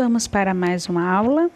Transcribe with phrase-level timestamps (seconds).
[0.00, 1.50] Vamos para mais uma aula.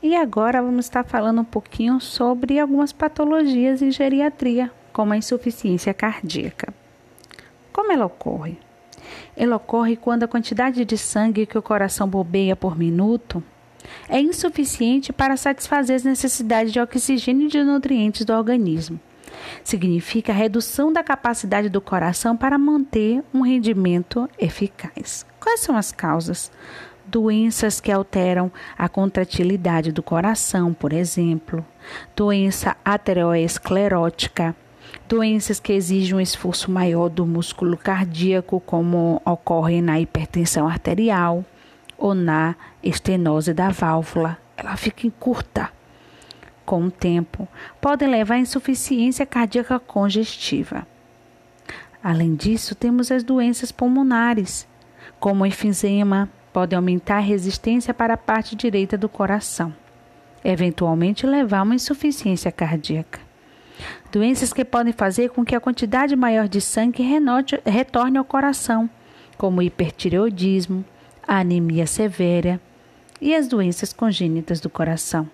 [0.00, 5.92] E agora vamos estar falando um pouquinho sobre algumas patologias em geriatria, como a insuficiência
[5.92, 6.72] cardíaca.
[7.72, 8.56] Como ela ocorre?
[9.36, 13.42] Ela ocorre quando a quantidade de sangue que o coração bombeia por minuto
[14.08, 19.00] é insuficiente para satisfazer as necessidades de oxigênio e de nutrientes do organismo.
[19.64, 25.26] Significa redução da capacidade do coração para manter um rendimento eficaz.
[25.40, 26.52] Quais são as causas?
[27.10, 31.64] Doenças que alteram a contratilidade do coração, por exemplo,
[32.14, 34.54] doença ateroesclerótica,
[35.08, 41.42] doenças que exigem um esforço maior do músculo cardíaco, como ocorre na hipertensão arterial
[41.96, 44.36] ou na estenose da válvula.
[44.54, 45.70] Ela fica curta
[46.66, 47.48] com o tempo,
[47.80, 50.86] podem levar à insuficiência cardíaca congestiva.
[52.04, 54.68] Além disso, temos as doenças pulmonares,
[55.18, 59.72] como enfisema, podem aumentar a resistência para a parte direita do coração,
[60.44, 63.20] eventualmente levar a uma insuficiência cardíaca.
[64.10, 68.90] Doenças que podem fazer com que a quantidade maior de sangue renote, retorne ao coração,
[69.36, 70.84] como hipertireoidismo,
[71.28, 72.60] anemia severa
[73.20, 75.30] e as doenças congênitas do coração.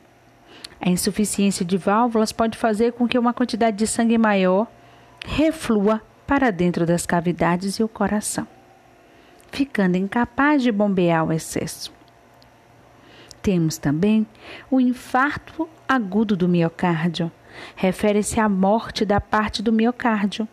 [0.79, 4.67] A insuficiência de válvulas pode fazer com que uma quantidade de sangue maior
[5.25, 8.47] reflua para dentro das cavidades e o coração,
[9.55, 11.93] ficando incapaz de bombear o excesso.
[13.41, 14.27] Temos também
[14.71, 17.31] o infarto agudo do miocárdio.
[17.77, 20.49] Refere-se à morte da parte do miocárdio,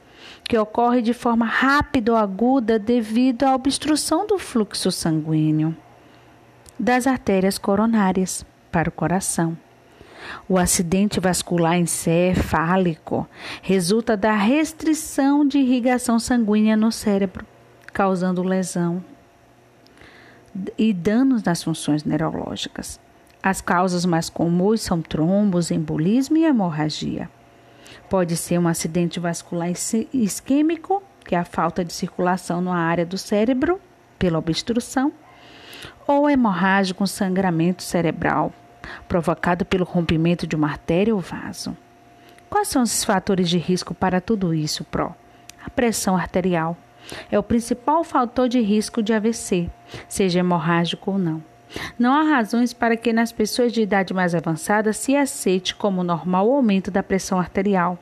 [0.48, 5.76] que ocorre de forma rápida ou aguda devido à obstrução do fluxo sanguíneo
[6.78, 9.58] das artérias coronárias para o coração.
[10.50, 13.28] O acidente vascular encefálico
[13.62, 17.46] resulta da restrição de irrigação sanguínea no cérebro,
[17.94, 19.04] causando lesão
[20.78, 23.00] e danos nas funções neurológicas.
[23.42, 27.30] As causas mais comuns são trombos, embolismo e hemorragia.
[28.10, 29.72] Pode ser um acidente vascular
[30.14, 33.80] isquêmico, que é a falta de circulação na área do cérebro
[34.20, 35.12] pela obstrução,
[36.08, 38.54] ou hemorrágico com sangramento cerebral,
[39.08, 41.76] provocado pelo rompimento de uma artéria ou vaso.
[42.50, 45.16] Quais são os fatores de risco para tudo isso, Pro?
[45.66, 46.78] A pressão arterial
[47.32, 49.70] é o principal fator de risco de AVC,
[50.08, 51.44] seja hemorrágico ou não.
[51.98, 56.50] Não há razões para que nas pessoas de idade mais avançada se aceite como normal
[56.50, 57.98] o aumento da pressão arterial,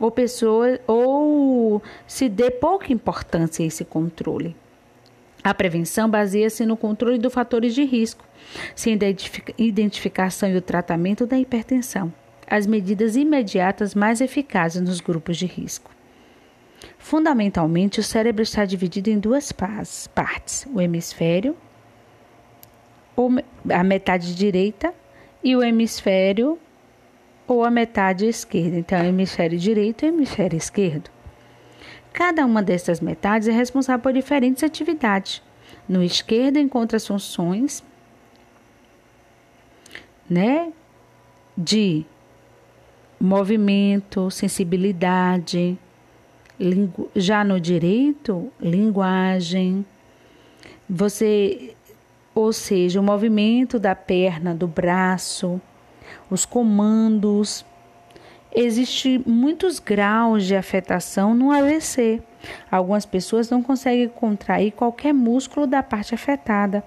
[0.00, 4.56] ou, pessoa, ou se dê pouca importância a esse controle.
[5.44, 8.24] A prevenção baseia-se no controle dos fatores de risco,
[8.74, 8.98] sem
[9.58, 12.12] identificação e o tratamento da hipertensão,
[12.46, 15.91] as medidas imediatas mais eficazes nos grupos de risco.
[17.12, 21.54] Fundamentalmente, o cérebro está dividido em duas partes: o hemisfério,
[23.70, 24.94] a metade direita,
[25.44, 26.58] e o hemisfério
[27.46, 28.78] ou a metade esquerda.
[28.78, 31.10] Então, o hemisfério direito e hemisfério esquerdo.
[32.14, 35.42] Cada uma dessas metades é responsável por diferentes atividades.
[35.86, 37.84] No esquerdo encontra as funções
[40.30, 40.72] né,
[41.58, 42.06] de
[43.20, 45.78] movimento, sensibilidade,
[47.16, 49.84] já no direito, linguagem.
[50.88, 51.74] Você,
[52.34, 55.60] ou seja, o movimento da perna, do braço,
[56.30, 57.64] os comandos,
[58.54, 62.22] Existem muitos graus de afetação no AVC.
[62.70, 66.84] Algumas pessoas não conseguem contrair qualquer músculo da parte afetada,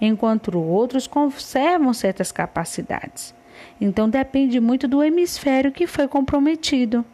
[0.00, 3.32] enquanto outros conservam certas capacidades.
[3.80, 7.04] Então depende muito do hemisfério que foi comprometido.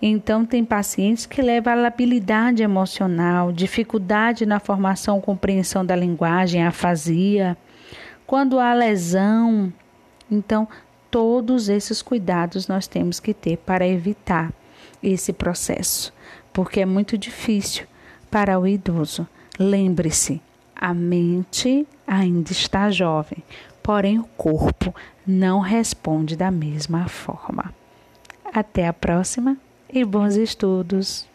[0.00, 7.56] Então, tem pacientes que levam a labilidade emocional, dificuldade na formação compreensão da linguagem, afasia.
[8.26, 9.72] Quando há lesão,
[10.30, 10.68] então
[11.10, 14.52] Todos esses cuidados nós temos que ter para evitar
[15.02, 16.12] esse processo,
[16.52, 17.86] porque é muito difícil
[18.30, 19.26] para o idoso.
[19.58, 20.42] Lembre-se,
[20.76, 23.42] a mente ainda está jovem,
[23.82, 24.94] porém o corpo
[25.26, 27.72] não responde da mesma forma.
[28.52, 29.56] Até a próxima
[29.92, 31.26] e bons estudos!